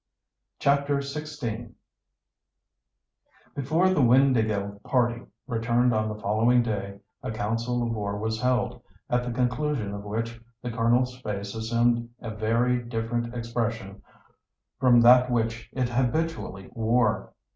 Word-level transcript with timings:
CHAPTER 0.57 0.97
XVI 0.97 1.73
Before 3.55 3.89
the 3.89 4.01
Windāhgil 4.01 4.81
party 4.81 5.21
returned 5.45 5.93
on 5.93 6.09
the 6.09 6.19
following 6.19 6.63
day 6.63 7.01
a 7.21 7.29
council 7.29 7.83
of 7.83 7.91
war 7.91 8.17
was 8.17 8.41
held, 8.41 8.81
at 9.11 9.23
the 9.23 9.31
conclusion 9.31 9.93
of 9.93 10.03
which 10.03 10.41
the 10.63 10.71
Colonel's 10.71 11.21
face 11.21 11.53
assumed 11.53 12.09
a 12.19 12.31
very 12.31 12.81
different 12.81 13.35
expression 13.35 14.01
from 14.79 15.01
that 15.01 15.29
which 15.29 15.69
it 15.71 15.89
habitually 15.89 16.67
wore. 16.71 17.33